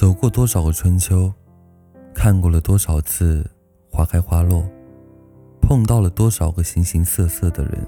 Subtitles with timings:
[0.00, 1.30] 走过多少个春秋，
[2.14, 3.44] 看过了多少次
[3.90, 4.64] 花开花落，
[5.60, 7.86] 碰到了多少个形形色色的人，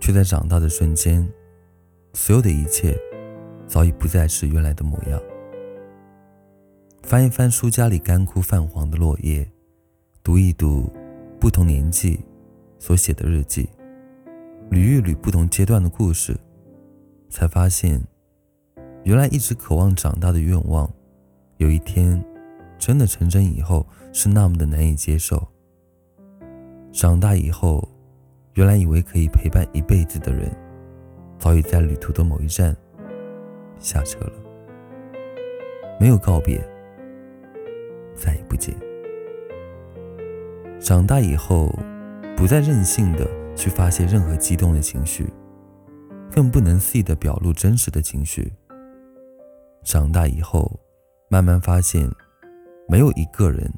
[0.00, 1.24] 却在长大的瞬间，
[2.12, 2.98] 所有的一切
[3.68, 5.22] 早已不再是原来的模样。
[7.04, 9.48] 翻一翻书架里干枯泛黄的落叶，
[10.24, 10.92] 读一读
[11.38, 12.18] 不同年纪
[12.80, 13.68] 所写的日记，
[14.72, 16.36] 捋一捋不同阶段的故事，
[17.30, 18.02] 才发现。
[19.04, 20.92] 原来一直渴望长大的愿望，
[21.58, 22.22] 有一天
[22.78, 25.46] 真的成真以后是那么的难以接受。
[26.92, 27.86] 长大以后，
[28.54, 30.50] 原来以为可以陪伴一辈子的人，
[31.38, 32.76] 早已在旅途的某一站
[33.78, 34.32] 下车了，
[36.00, 36.58] 没有告别，
[38.14, 38.74] 再也不见。
[40.80, 41.74] 长大以后，
[42.36, 45.26] 不再任性的去发泄任何激动的情绪，
[46.30, 48.52] 更不能肆意的表露真实的情绪。
[49.82, 50.78] 长大以后，
[51.28, 52.08] 慢慢发现，
[52.88, 53.68] 没有一个人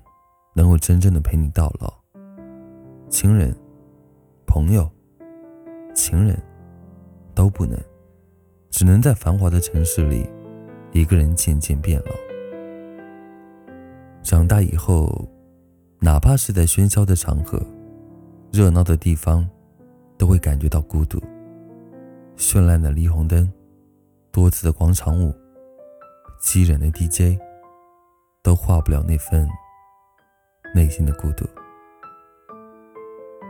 [0.54, 1.92] 能够真正的陪你到老。
[3.08, 3.56] 亲人、
[4.46, 4.88] 朋友、
[5.94, 6.38] 情人，
[7.34, 7.78] 都不能，
[8.70, 10.28] 只能在繁华的城市里，
[10.92, 12.12] 一个人渐渐变老。
[14.22, 15.26] 长大以后，
[16.00, 17.58] 哪怕是在喧嚣的场合、
[18.52, 19.48] 热闹的地方，
[20.18, 21.18] 都会感觉到孤独。
[22.36, 23.50] 绚烂的霓虹灯，
[24.30, 25.34] 多姿的广场舞。
[26.40, 27.38] 激人的 DJ
[28.42, 29.48] 都化不了那份
[30.74, 31.44] 内心的孤独。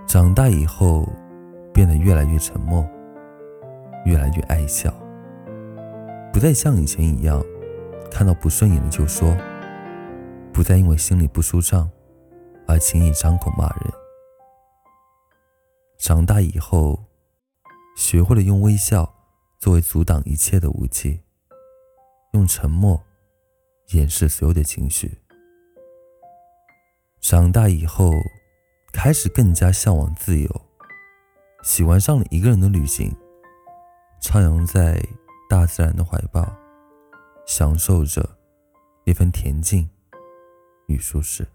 [0.07, 1.07] 长大以后，
[1.73, 2.89] 变得越来越沉默，
[4.07, 4.93] 越来越爱笑，
[6.33, 7.45] 不再像以前一样
[8.11, 9.37] 看到不顺眼的就说，
[10.53, 11.91] 不再因为心里不舒畅
[12.67, 13.93] 而轻易张口骂人。
[15.99, 17.05] 长大以后，
[17.97, 19.15] 学会了用微笑
[19.59, 21.21] 作为阻挡一切的武器。
[22.33, 23.03] 用沉默
[23.93, 25.19] 掩饰所有的情绪。
[27.21, 28.11] 长大以后，
[28.93, 30.61] 开始更加向往自由，
[31.63, 33.15] 喜欢上了一个人的旅行，
[34.23, 35.03] 徜徉在
[35.49, 36.47] 大自然的怀抱，
[37.47, 38.27] 享受着
[39.05, 39.89] 那份恬静
[40.87, 41.47] 与舒适。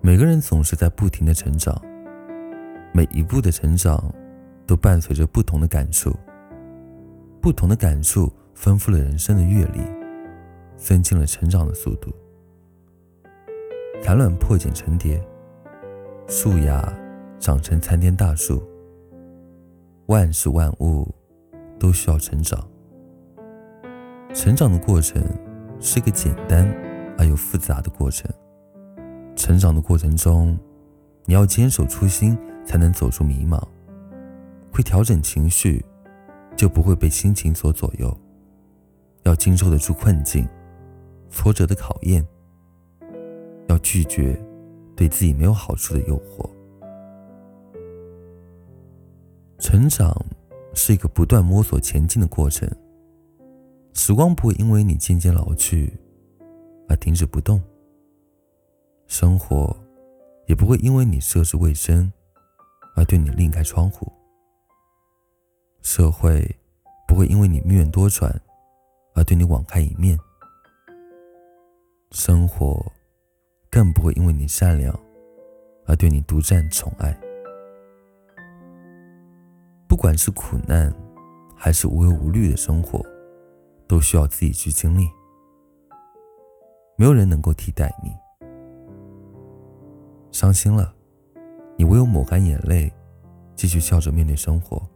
[0.00, 1.80] 每个人总是在不停的成长，
[2.92, 4.12] 每一步的成长
[4.66, 6.14] 都伴随着不同的感触。
[7.48, 9.80] 不同的感触丰富了人生的阅历，
[10.76, 12.14] 增进了成长的速度。
[14.02, 15.18] 蚕卵破茧成蝶，
[16.26, 16.86] 树芽
[17.40, 18.62] 长成参天大树。
[20.08, 21.10] 万事万物
[21.78, 22.62] 都需要成长。
[24.34, 25.24] 成长的过程
[25.80, 26.70] 是个简单
[27.16, 28.30] 而又复杂的过程。
[29.36, 30.54] 成长的过程中，
[31.24, 33.58] 你要坚守初心，才能走出迷茫，
[34.70, 35.82] 会调整情绪。
[36.58, 38.14] 就不会被心情所左右。
[39.22, 40.46] 要经受得住困境、
[41.30, 42.26] 挫折的考验。
[43.68, 44.38] 要拒绝
[44.96, 46.48] 对自己没有好处的诱惑。
[49.58, 50.14] 成长
[50.74, 52.68] 是一个不断摸索前进的过程。
[53.92, 55.92] 时光不会因为你渐渐老去
[56.88, 57.62] 而停止不动。
[59.06, 59.76] 生活
[60.46, 62.12] 也不会因为你涉世未深
[62.94, 64.17] 而对你另开窗户。
[65.90, 66.46] 社会
[67.06, 68.30] 不会因为你命运多舛
[69.14, 70.18] 而对你网开一面，
[72.10, 72.84] 生活
[73.70, 74.94] 更不会因为你善良
[75.86, 77.18] 而对你独占宠爱。
[79.88, 80.94] 不管是苦难
[81.56, 83.02] 还是无忧无虑的生活，
[83.86, 85.08] 都需要自己去经历，
[86.98, 88.10] 没有人能够替代你。
[90.32, 90.94] 伤心了，
[91.78, 92.92] 你唯有抹干眼泪，
[93.56, 94.86] 继续笑着面对生活。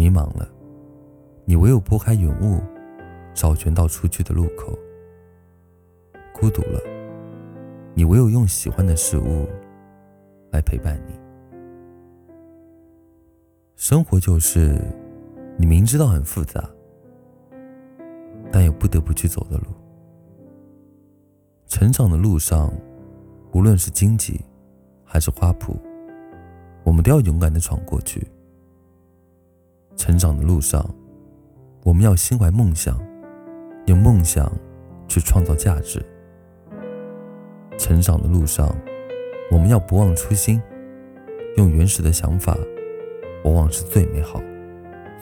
[0.00, 0.48] 迷茫了，
[1.44, 2.58] 你唯有拨开云雾，
[3.34, 4.72] 找寻到出去的路口。
[6.32, 6.80] 孤独了，
[7.92, 9.46] 你唯有用喜欢的事物
[10.50, 11.12] 来陪伴你。
[13.76, 14.80] 生活就是
[15.58, 16.66] 你明知道很复杂，
[18.50, 19.66] 但又不得不去走的路。
[21.66, 22.72] 成长的路上，
[23.52, 24.40] 无论是荆棘
[25.04, 25.76] 还是花圃，
[26.84, 28.26] 我们都要勇敢的闯过去。
[30.00, 30.82] 成长的路上，
[31.84, 32.98] 我们要心怀梦想，
[33.84, 34.50] 用梦想
[35.06, 36.02] 去创造价值。
[37.76, 38.74] 成长的路上，
[39.50, 40.58] 我们要不忘初心，
[41.58, 42.56] 用原始的想法，
[43.44, 44.40] 往往是最美好、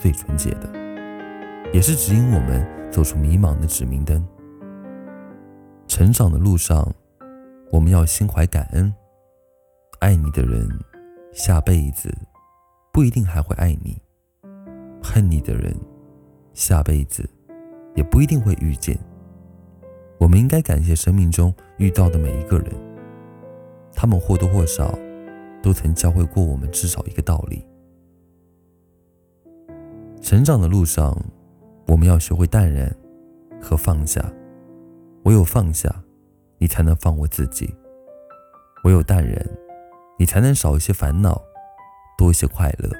[0.00, 0.70] 最纯洁的，
[1.72, 4.24] 也是指引我们走出迷茫的指明灯。
[5.88, 6.88] 成长的路上，
[7.72, 8.94] 我们要心怀感恩，
[9.98, 10.68] 爱你的人，
[11.32, 12.16] 下辈子
[12.92, 14.00] 不一定还会爱你。
[15.02, 15.74] 恨你的人，
[16.54, 17.28] 下辈子
[17.94, 18.98] 也不一定会遇见。
[20.18, 22.72] 我们应该感谢生命中遇到的每一个人，
[23.94, 24.98] 他们或多或少
[25.62, 27.64] 都曾教会过我们至少一个道理。
[30.20, 31.16] 成长的路上，
[31.86, 32.94] 我们要学会淡然
[33.60, 34.24] 和放下。
[35.24, 35.94] 唯有放下，
[36.58, 37.66] 你才能放过自己；
[38.84, 39.46] 唯有淡然，
[40.18, 41.40] 你才能少一些烦恼，
[42.16, 42.90] 多一些快乐。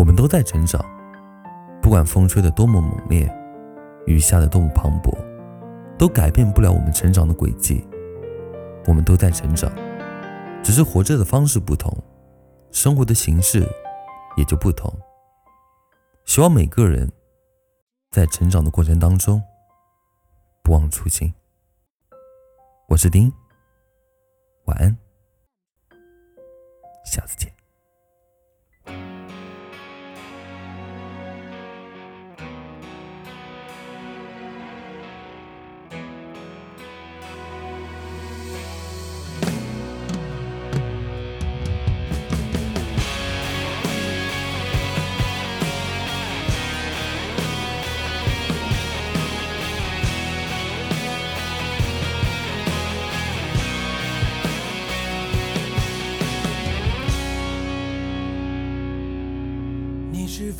[0.00, 0.82] 我们都在成长，
[1.82, 3.30] 不管风吹得多么猛烈。
[4.06, 5.14] 雨下的多么磅礴，
[5.98, 7.86] 都改变不了我们成长的轨迹。
[8.86, 9.70] 我们都在成长，
[10.62, 11.94] 只是活着的方式不同，
[12.72, 13.68] 生活的形式
[14.38, 14.90] 也就不同。
[16.24, 17.12] 希望每个人
[18.10, 19.42] 在成长的过程当中
[20.62, 21.30] 不忘初心。
[22.88, 23.30] 我是丁，
[24.64, 24.96] 晚安，
[27.04, 27.59] 下次见。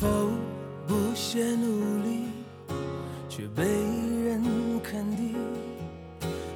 [0.01, 0.07] 否
[0.87, 2.23] 不懈努力，
[3.29, 4.41] 却被人
[4.81, 5.35] 看低？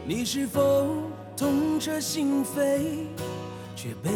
[0.04, 0.88] 你是否
[1.38, 3.06] 痛彻心扉，
[3.76, 4.10] 却被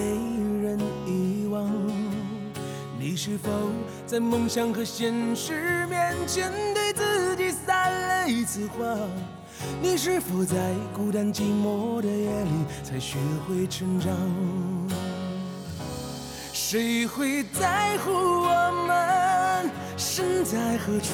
[0.64, 1.70] 人遗忘？
[3.00, 3.52] 你是否
[4.08, 8.98] 在梦想和现实面前对自己撒了一次谎？
[9.80, 12.50] 你是否在孤单寂寞的夜里
[12.84, 14.12] 才学会成长？
[16.52, 18.79] 谁会在乎我们身
[20.52, 21.14] 在何处？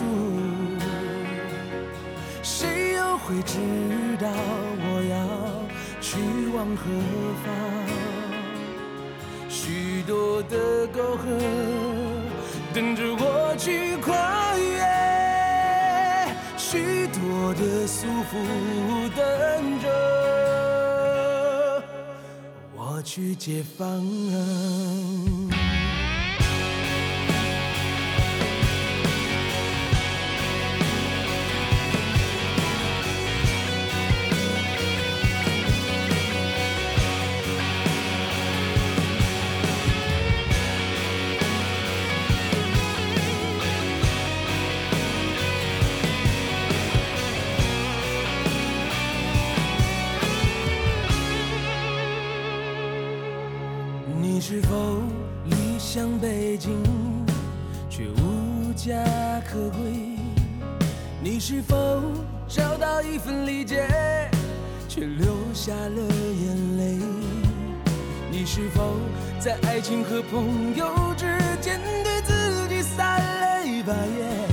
[2.41, 3.57] 谁又会知
[4.17, 5.13] 道我要
[5.99, 6.17] 去
[6.55, 6.83] 往何
[7.43, 7.45] 方？
[9.49, 11.25] 许多的沟壑
[12.73, 14.81] 等着我去跨越，
[16.57, 18.33] 许多的束缚
[19.17, 19.83] 等着
[22.73, 24.01] 我去解放。
[55.45, 56.83] 理想背景
[57.89, 58.93] 却无家
[59.49, 59.79] 可归？
[61.23, 61.75] 你是否
[62.47, 63.87] 找到一份理解
[64.87, 66.99] 却流下了眼泪？
[68.31, 68.97] 你是否
[69.39, 71.25] 在爱情和朋友之
[71.61, 74.49] 间对自己撒了一把盐？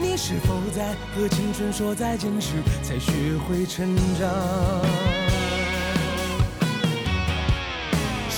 [0.00, 3.12] 你是否在和青春说再见时才学
[3.48, 5.27] 会成长？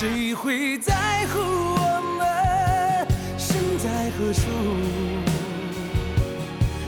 [0.00, 2.26] 谁会在乎我们
[3.36, 4.40] 身在何处？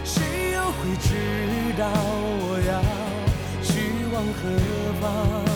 [0.02, 1.12] 谁又会知
[1.76, 1.84] 道
[2.40, 2.80] 我要
[3.62, 3.70] 去
[4.14, 4.40] 往何
[4.98, 5.51] 方？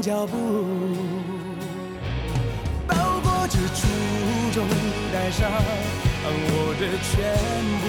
[0.00, 0.36] 脚步，
[2.88, 3.86] 包裹着初
[4.54, 4.66] 衷，
[5.12, 5.50] 带上
[6.24, 7.12] 我的全
[7.82, 7.84] 部。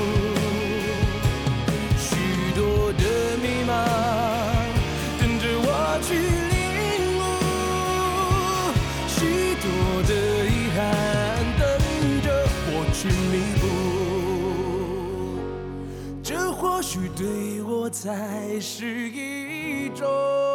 [1.98, 2.10] 许
[2.54, 2.60] 多
[2.94, 3.04] 的
[3.38, 3.72] 迷茫
[5.20, 5.68] 等着我
[6.04, 6.10] 去
[6.52, 6.54] 领
[7.18, 7.20] 悟，
[9.08, 9.20] 许
[9.62, 9.66] 多
[10.04, 10.12] 的
[10.46, 10.78] 遗憾
[11.58, 11.62] 等
[12.22, 12.28] 着
[12.68, 13.00] 我去
[13.32, 13.64] 弥补。
[16.22, 20.51] 这或许对我才是一种。